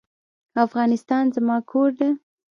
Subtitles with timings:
[0.65, 2.09] افغانستان زما کور دی.